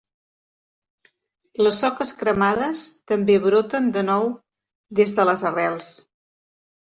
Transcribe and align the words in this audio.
Les 1.65 1.81
soques 1.83 2.13
cremades 2.21 2.81
també 3.11 3.35
broten 3.45 3.91
de 3.97 4.03
nou 4.07 4.27
des 5.01 5.13
de 5.19 5.27
les 5.31 5.45
arrels. 5.51 5.91